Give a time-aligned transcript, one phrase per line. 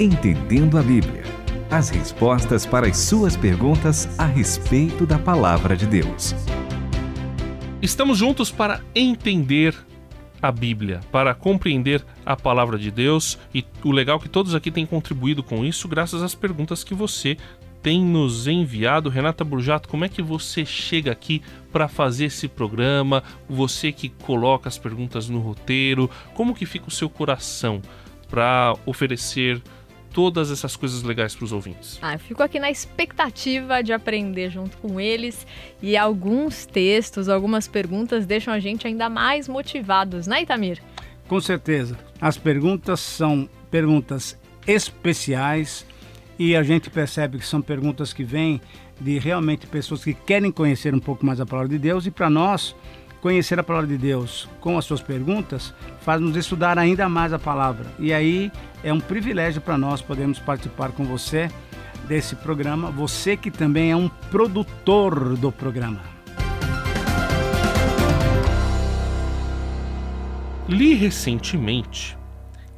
[0.00, 1.22] Entendendo a Bíblia.
[1.70, 6.34] As respostas para as suas perguntas a respeito da palavra de Deus.
[7.80, 9.72] Estamos juntos para entender
[10.42, 14.84] a Bíblia, para compreender a palavra de Deus e o legal que todos aqui têm
[14.84, 17.36] contribuído com isso graças às perguntas que você
[17.80, 19.08] tem nos enviado.
[19.08, 21.40] Renata Burjato, como é que você chega aqui
[21.72, 23.22] para fazer esse programa?
[23.48, 27.80] Você que coloca as perguntas no roteiro, como que fica o seu coração
[28.28, 29.62] para oferecer
[30.14, 31.98] todas essas coisas legais para os ouvintes?
[32.00, 35.44] Ah, eu fico aqui na expectativa de aprender junto com eles
[35.82, 40.80] e alguns textos, algumas perguntas deixam a gente ainda mais motivados, né, Itamir?
[41.26, 41.98] Com certeza.
[42.20, 45.84] As perguntas são perguntas especiais
[46.38, 48.60] e a gente percebe que são perguntas que vêm
[49.00, 52.30] de realmente pessoas que querem conhecer um pouco mais a palavra de Deus e para
[52.30, 52.76] nós
[53.24, 57.86] conhecer a palavra de Deus com as suas perguntas faz-nos estudar ainda mais a palavra.
[57.98, 61.48] E aí é um privilégio para nós podermos participar com você
[62.06, 66.02] desse programa, você que também é um produtor do programa.
[70.68, 72.18] Li recentemente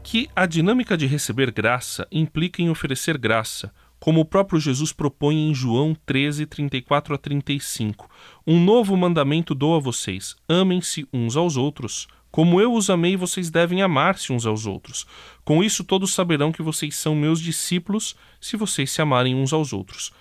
[0.00, 5.48] que a dinâmica de receber graça implica em oferecer graça, como o próprio Jesus propõe
[5.48, 8.08] em João 13, 34 a 35.
[8.46, 12.06] Um novo mandamento dou a vocês: amem-se uns aos outros.
[12.30, 15.06] Como eu os amei, vocês devem amar-se uns aos outros.
[15.42, 19.72] Com isso, todos saberão que vocês são meus discípulos, se vocês se amarem uns aos
[19.72, 20.12] outros.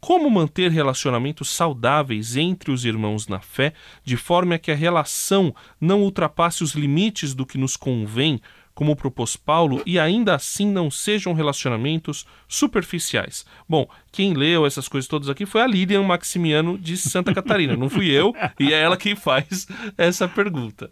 [0.00, 3.72] Como manter relacionamentos saudáveis entre os irmãos na fé,
[4.04, 8.40] de forma a que a relação não ultrapasse os limites do que nos convém,
[8.74, 13.46] como propôs Paulo, e ainda assim não sejam relacionamentos superficiais.
[13.68, 17.88] Bom, quem leu essas coisas todas aqui foi a Lilian Maximiano de Santa Catarina, não
[17.88, 19.66] fui eu, e é ela quem faz
[19.96, 20.90] essa pergunta.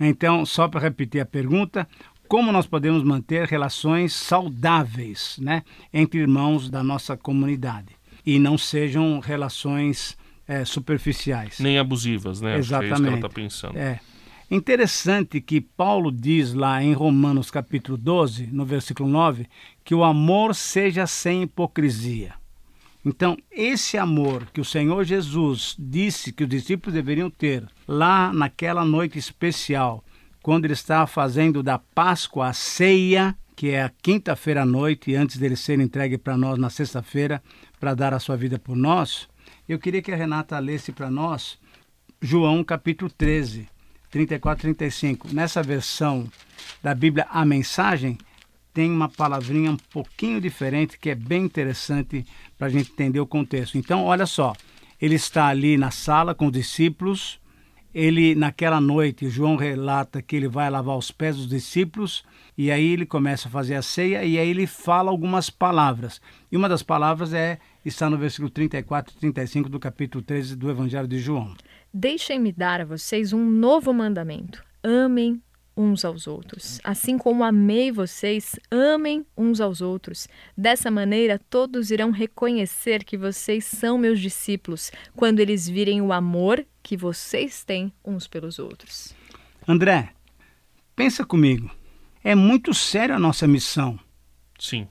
[0.00, 1.88] Então, só para repetir a pergunta,
[2.28, 9.18] como nós podemos manter relações saudáveis né, entre irmãos da nossa comunidade e não sejam
[9.18, 10.16] relações
[10.46, 11.58] é, superficiais.
[11.58, 12.58] Nem abusivas, né?
[12.58, 12.62] Exatamente.
[12.62, 13.78] Acho que é isso que ela está pensando.
[13.78, 14.00] É.
[14.50, 19.46] Interessante que Paulo diz lá em Romanos capítulo 12, no versículo 9,
[19.84, 22.32] que o amor seja sem hipocrisia.
[23.04, 28.86] Então, esse amor que o Senhor Jesus disse que os discípulos deveriam ter lá naquela
[28.86, 30.02] noite especial,
[30.42, 35.36] quando ele estava fazendo da Páscoa a ceia, que é a quinta-feira à noite, antes
[35.36, 37.42] dele ser entregue para nós na sexta-feira,
[37.78, 39.28] para dar a sua vida por nós,
[39.68, 41.58] eu queria que a Renata lesse para nós
[42.22, 43.68] João capítulo 13
[44.10, 45.28] 34, 35.
[45.32, 46.30] Nessa versão
[46.82, 48.18] da Bíblia, a mensagem
[48.72, 52.24] tem uma palavrinha um pouquinho diferente que é bem interessante
[52.56, 53.76] para a gente entender o contexto.
[53.76, 54.54] Então, olha só,
[55.00, 57.40] ele está ali na sala com os discípulos.
[57.94, 62.24] Ele, naquela noite, João relata que ele vai lavar os pés dos discípulos
[62.56, 66.20] e aí ele começa a fazer a ceia e aí ele fala algumas palavras.
[66.52, 70.70] E uma das palavras é está no versículo 34 e 35 do capítulo 13 do
[70.70, 71.54] Evangelho de João.
[71.92, 75.42] Deixem-me dar a vocês um novo mandamento: amem
[75.78, 76.80] uns aos outros.
[76.82, 80.26] Assim como amei vocês, amem uns aos outros.
[80.56, 86.66] Dessa maneira, todos irão reconhecer que vocês são meus discípulos quando eles virem o amor
[86.82, 89.14] que vocês têm uns pelos outros.
[89.66, 90.12] André,
[90.96, 91.70] pensa comigo.
[92.24, 93.98] É muito séria a nossa missão.
[94.58, 94.88] Sim.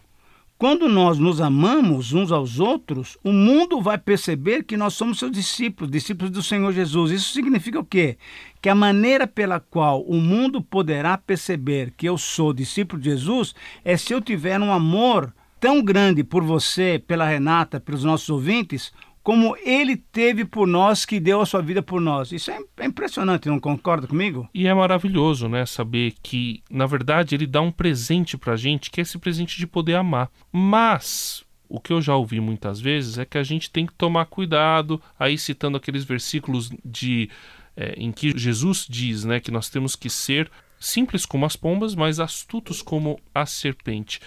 [0.58, 5.32] Quando nós nos amamos uns aos outros, o mundo vai perceber que nós somos seus
[5.32, 7.12] discípulos, discípulos do Senhor Jesus.
[7.12, 8.18] Isso significa o quê?
[8.60, 13.54] Que a maneira pela qual o mundo poderá perceber que eu sou discípulo de Jesus
[13.86, 18.92] é se eu tiver um amor tão grande por você, pela Renata, pelos nossos ouvintes,
[19.28, 22.32] como ele teve por nós, que deu a sua vida por nós.
[22.32, 24.48] Isso é, é impressionante, não concorda comigo?
[24.54, 29.02] E é maravilhoso, né, saber que, na verdade, ele dá um presente pra gente, que
[29.02, 30.32] é esse presente de poder amar.
[30.50, 34.28] Mas o que eu já ouvi muitas vezes é que a gente tem que tomar
[34.28, 37.30] cuidado, aí citando aqueles versículos de
[37.76, 40.50] é, em que Jesus diz, né, que nós temos que ser
[40.80, 44.22] simples como as pombas, mas astutos como a serpente.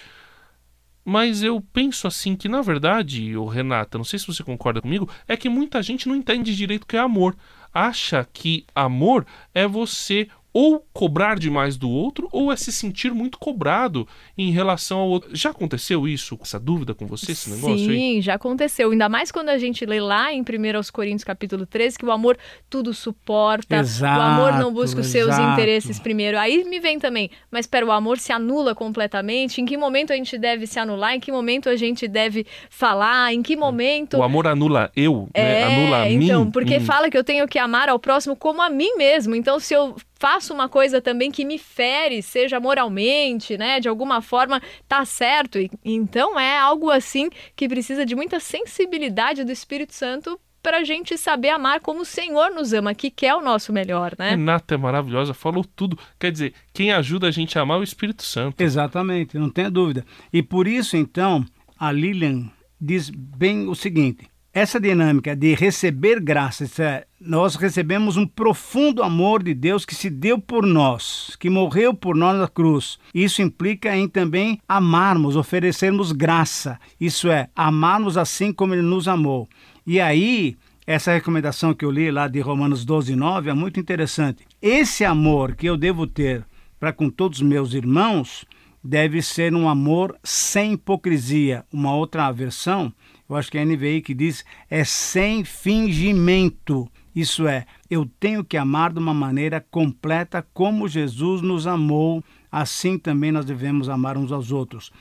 [1.03, 5.09] Mas eu penso assim que, na verdade, o Renata, não sei se você concorda comigo,
[5.27, 7.35] é que muita gente não entende direito o que é amor.
[7.73, 13.37] Acha que amor é você ou cobrar demais do outro ou é se sentir muito
[13.39, 14.07] cobrado
[14.37, 15.29] em relação ao outro.
[15.35, 18.21] Já aconteceu isso, essa dúvida com você, esse negócio Sim, aí?
[18.21, 18.91] já aconteceu.
[18.91, 20.43] Ainda mais quando a gente lê lá em 1
[20.91, 22.37] Coríntios capítulo 13 que o amor
[22.69, 25.51] tudo suporta, Exato, o amor não busca os seus exato.
[25.53, 26.37] interesses primeiro.
[26.37, 29.61] Aí me vem também, mas espera, o amor se anula completamente?
[29.61, 31.13] Em que momento a gente deve se anular?
[31.15, 33.33] Em que momento a gente deve falar?
[33.33, 34.17] Em que momento...
[34.17, 35.61] O amor anula eu, né?
[35.61, 36.25] É, anula a mim.
[36.25, 36.81] então, porque Hum.
[36.81, 39.35] fala que eu tenho que amar ao próximo como a mim mesmo.
[39.35, 44.21] Então, se eu faço uma coisa também que me fere, seja moralmente, né, de alguma
[44.21, 45.57] forma tá certo.
[45.83, 51.17] Então é algo assim que precisa de muita sensibilidade do Espírito Santo para a gente
[51.17, 54.29] saber amar como o Senhor nos ama, que quer o nosso melhor, né?
[54.29, 55.97] Renata é maravilhosa, falou tudo.
[56.19, 58.61] Quer dizer, quem ajuda a gente a amar é o Espírito Santo.
[58.61, 60.05] Exatamente, não tenha dúvida.
[60.31, 61.43] E por isso, então,
[61.79, 62.47] a Lilian
[62.79, 69.41] diz bem o seguinte: essa dinâmica de receber graça, é, nós recebemos um profundo amor
[69.41, 72.99] de Deus que se deu por nós, que morreu por nós na cruz.
[73.13, 76.77] Isso implica em também amarmos, oferecermos graça.
[76.99, 79.47] Isso é, amarmos assim como Ele nos amou.
[79.87, 84.45] E aí, essa recomendação que eu li lá de Romanos 12, 9 é muito interessante.
[84.61, 86.45] Esse amor que eu devo ter
[86.77, 88.45] para com todos os meus irmãos
[88.83, 91.63] deve ser um amor sem hipocrisia.
[91.71, 92.91] Uma outra versão
[93.31, 96.91] eu acho que é a NVI que diz é sem fingimento.
[97.15, 102.99] Isso é, eu tenho que amar de uma maneira completa como Jesus nos amou, assim
[102.99, 104.91] também nós devemos amar uns aos outros.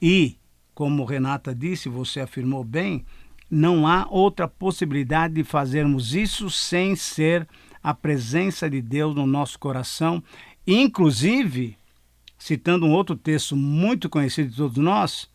[0.00, 0.36] E,
[0.72, 3.04] como Renata disse, você afirmou bem,
[3.50, 7.44] não há outra possibilidade de fazermos isso sem ser
[7.82, 10.22] a presença de Deus no nosso coração.
[10.64, 11.76] Inclusive,
[12.38, 15.28] citando um outro texto muito conhecido de todos nós,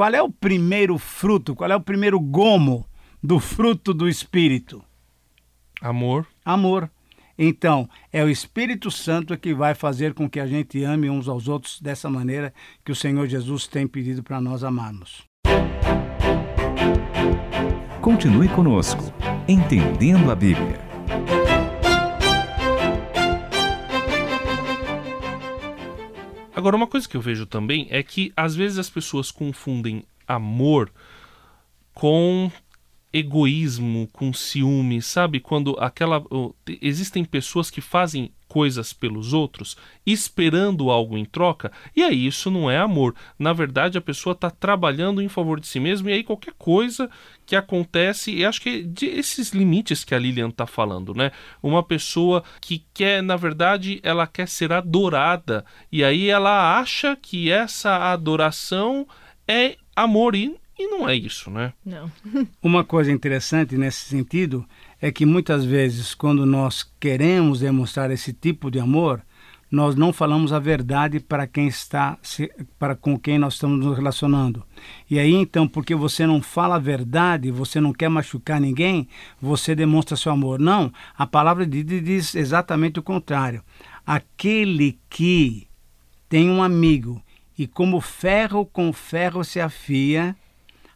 [0.00, 2.86] qual é o primeiro fruto, qual é o primeiro gomo
[3.22, 4.82] do fruto do Espírito?
[5.78, 6.26] Amor.
[6.42, 6.90] Amor.
[7.36, 11.48] Então, é o Espírito Santo que vai fazer com que a gente ame uns aos
[11.48, 12.50] outros dessa maneira
[12.82, 15.22] que o Senhor Jesus tem pedido para nós amarmos.
[18.00, 19.12] Continue conosco,
[19.46, 20.89] entendendo a Bíblia.
[26.60, 30.92] Agora, uma coisa que eu vejo também é que às vezes as pessoas confundem amor
[31.94, 32.52] com
[33.12, 35.40] egoísmo, com ciúme, sabe?
[35.40, 36.22] Quando aquela.
[36.80, 42.68] Existem pessoas que fazem coisas pelos outros esperando algo em troca, e aí isso não
[42.68, 43.14] é amor.
[43.38, 47.08] Na verdade, a pessoa está trabalhando em favor de si mesma, e aí qualquer coisa
[47.46, 51.30] que acontece, e acho que de esses limites que a Lilian está falando, né?
[51.62, 57.52] Uma pessoa que quer, na verdade, ela quer ser adorada, e aí ela acha que
[57.52, 59.06] essa adoração
[59.46, 61.72] é amor, e e não é isso, né?
[61.84, 62.10] Não.
[62.62, 64.64] Uma coisa interessante nesse sentido
[65.00, 69.22] é que muitas vezes, quando nós queremos demonstrar esse tipo de amor,
[69.70, 72.18] nós não falamos a verdade para quem está
[72.78, 74.64] para com quem nós estamos nos relacionando.
[75.08, 79.06] E aí então, porque você não fala a verdade, você não quer machucar ninguém,
[79.40, 80.58] você demonstra seu amor.
[80.58, 83.62] Não, a palavra de Deus diz exatamente o contrário.
[84.04, 85.68] Aquele que
[86.28, 87.22] tem um amigo
[87.56, 90.34] e como ferro com ferro se afia,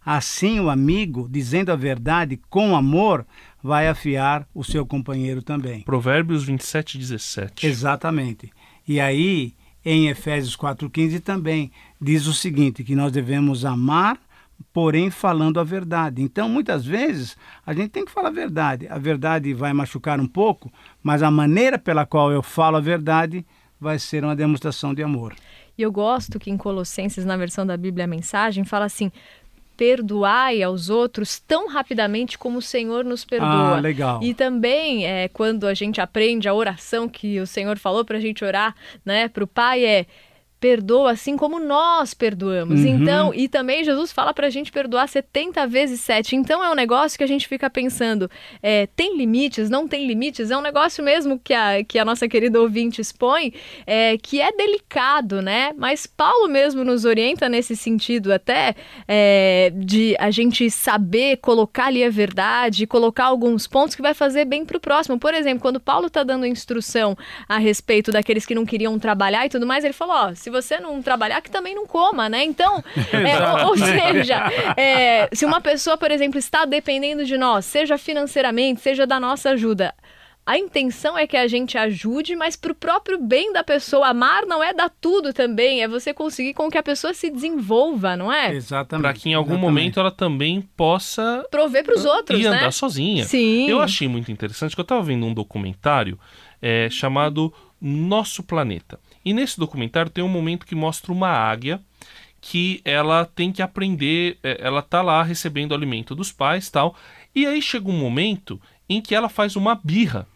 [0.05, 3.27] Assim, o amigo, dizendo a verdade com amor,
[3.63, 5.81] vai afiar o seu companheiro também.
[5.83, 7.67] Provérbios 27, 17.
[7.67, 8.53] Exatamente.
[8.87, 9.55] E aí,
[9.85, 14.19] em Efésios 4,15 também diz o seguinte: que nós devemos amar,
[14.73, 16.23] porém falando a verdade.
[16.23, 18.87] Então, muitas vezes, a gente tem que falar a verdade.
[18.89, 20.71] A verdade vai machucar um pouco,
[21.03, 23.45] mas a maneira pela qual eu falo a verdade
[23.81, 25.35] vai ser uma demonstração de amor.
[25.77, 29.11] E eu gosto que em Colossenses, na versão da Bíblia, a mensagem fala assim:
[29.77, 33.77] perdoai aos outros tão rapidamente como o Senhor nos perdoa.
[33.77, 34.23] Ah, legal.
[34.23, 38.21] E também, é, quando a gente aprende a oração que o Senhor falou para a
[38.21, 40.07] gente orar, né, para o Pai, é
[40.65, 42.81] perdoa assim como nós perdoamos.
[42.81, 42.87] Uhum.
[42.87, 46.37] Então, e também Jesus fala para a gente perdoar 70 vezes 7.
[46.37, 48.31] Então é um negócio que a gente fica pensando,
[48.63, 50.51] é, tem limites, não tem limites?
[50.51, 53.53] É um negócio mesmo que a, que a nossa querida ouvinte expõe,
[53.87, 55.75] é, que é delicado, né?
[55.77, 58.75] Mas Paulo mesmo nos orienta nesse sentido até
[59.07, 64.47] é, de a gente saber colocar ali a verdade, colocar alguns pontos que vai fazer
[64.47, 65.19] bem para o próximo.
[65.19, 67.15] Por exemplo, quando Paulo está dando instrução
[67.47, 70.79] a respeito daqueles que não queriam trabalhar e tudo mais, ele falou, ó, se você
[70.79, 72.45] não trabalhar, que também não coma, né?
[72.45, 72.83] Então,
[73.13, 77.99] é, ou, ou, seja, é, se uma pessoa, por exemplo, está dependendo de nós, seja
[77.99, 79.93] financeiramente, seja da nossa ajuda,
[80.47, 84.09] a intenção é que a gente ajude, mas para o próprio bem da pessoa.
[84.09, 88.15] Amar não é dar tudo também, é você conseguir com que a pessoa se desenvolva,
[88.15, 88.55] não é?
[88.55, 89.03] Exatamente.
[89.03, 89.73] Para que em algum exatamente.
[89.73, 92.49] momento ela também possa prover para os outros, e né?
[92.51, 93.25] andar sozinha.
[93.25, 93.71] Sim.
[93.71, 96.19] Eu achei muito interessante que eu estava vendo um documentário
[96.61, 99.01] é, chamado Nosso Planeta.
[99.25, 101.81] E nesse documentário tem um momento que mostra uma águia
[102.41, 106.95] que ela tem que aprender, é, ela tá lá recebendo alimento dos pais, tal.
[107.35, 110.27] E aí chega um momento em que ela faz uma birra.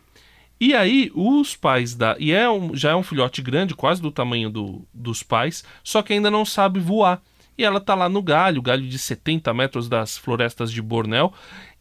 [0.58, 4.10] E aí os pais da e é um, já é um filhote grande, quase do
[4.10, 7.20] tamanho do, dos pais, só que ainda não sabe voar.
[7.58, 11.32] E ela tá lá no galho, galho de 70 metros das florestas de Bornéu.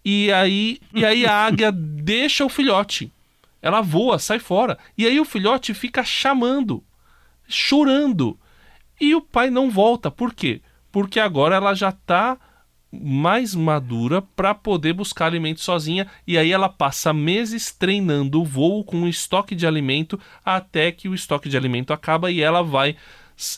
[0.04, 3.12] E aí, e aí a águia deixa o filhote
[3.62, 4.78] ela voa, sai fora.
[4.98, 6.84] E aí o filhote fica chamando,
[7.48, 8.38] chorando.
[9.00, 10.10] E o pai não volta.
[10.10, 10.62] Por quê?
[10.92, 12.38] Porque agora ela já está
[12.92, 18.84] mais madura para poder buscar alimento sozinha e aí ela passa meses treinando o voo
[18.84, 22.96] com um estoque de alimento até que o estoque de alimento acaba e ela vai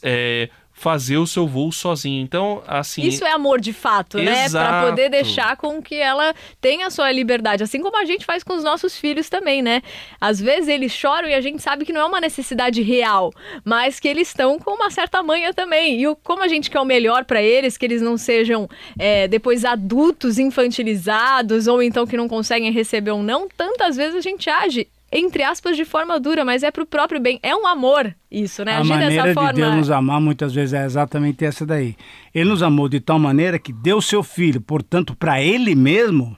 [0.03, 2.24] é, fazer o seu voo sozinho.
[2.24, 3.01] Então, assim.
[3.01, 4.50] Isso é amor de fato, né?
[4.50, 8.43] Para poder deixar com que ela tenha a sua liberdade, assim como a gente faz
[8.43, 9.81] com os nossos filhos também, né?
[10.21, 13.29] Às vezes eles choram e a gente sabe que não é uma necessidade real,
[13.65, 16.01] mas que eles estão com uma certa manha também.
[16.01, 19.65] E como a gente quer o melhor para eles, que eles não sejam é, depois
[19.65, 24.88] adultos infantilizados ou então que não conseguem receber um não, tantas vezes a gente age
[25.11, 27.39] entre aspas, de forma dura, mas é pro próprio bem.
[27.41, 28.73] É um amor isso, né?
[28.73, 29.53] A Agir maneira dessa forma...
[29.53, 31.95] de Deus nos amar muitas vezes é exatamente essa daí.
[32.33, 36.37] Ele nos amou de tal maneira que deu seu filho, portanto, para ele mesmo,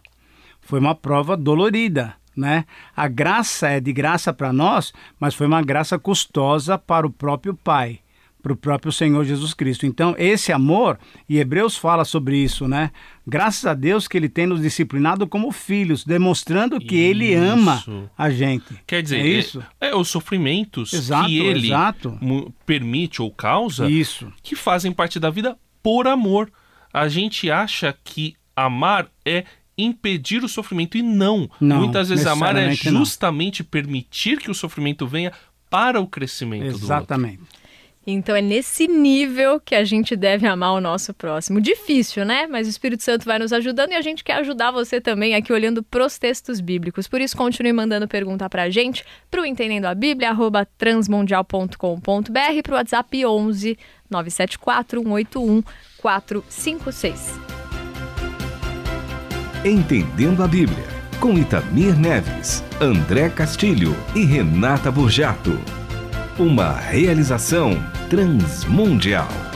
[0.62, 2.16] foi uma prova dolorida.
[2.36, 2.64] Né?
[2.96, 7.54] A graça é de graça para nós, mas foi uma graça custosa para o próprio
[7.54, 8.00] Pai
[8.42, 9.86] para o próprio Senhor Jesus Cristo.
[9.86, 10.98] Então, esse amor,
[11.30, 12.92] e Hebreus fala sobre isso, né?
[13.26, 16.96] Graças a Deus que ele tem nos disciplinado como filhos, demonstrando que isso.
[16.96, 17.84] ele ama
[18.18, 18.74] a gente.
[18.88, 19.64] Quer dizer, é isso?
[19.80, 22.20] É, é os sofrimentos exato, que ele exato.
[22.66, 24.32] permite ou causa isso.
[24.42, 26.52] que fazem parte da vida por amor.
[26.94, 29.46] A gente acha que amar é
[29.78, 31.50] impedir o sofrimento e não.
[31.60, 33.70] não Muitas vezes amar é justamente não.
[33.70, 35.32] permitir que o sofrimento venha
[35.70, 36.78] para o crescimento Exatamente.
[36.80, 36.86] do outro.
[36.86, 37.61] Exatamente.
[38.06, 41.62] Então é nesse nível que a gente deve amar o nosso próximo.
[41.62, 42.48] Difícil, né?
[42.48, 45.54] Mas o Espírito Santo vai nos ajudando e a gente quer ajudar você também aqui
[45.54, 47.08] olhando pros textos bíblicos.
[47.08, 53.26] Por isso, continue mandando pergunta pra gente pro Entendendo a Bíblia, arroba transmundial.com.br, pro WhatsApp
[53.26, 53.78] 11
[54.10, 55.64] 974 181
[55.98, 57.40] 456.
[59.64, 60.88] Entendendo a Bíblia,
[61.20, 65.81] com Itamir Neves, André Castilho e Renata Burjato.
[66.40, 67.78] Uma realização
[68.10, 69.51] transmundial.